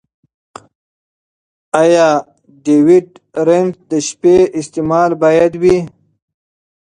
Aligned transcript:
ایا 1.81 2.09
ډیوډرنټ 2.63 3.73
د 3.91 3.93
شپې 4.07 4.37
استعمال 4.59 5.11
باید 5.23 5.53
وي؟ 5.61 5.77